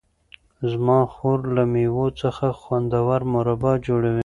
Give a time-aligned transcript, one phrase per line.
[0.71, 4.19] زما خور له مېوو څخه خوندور مربا جوړوي.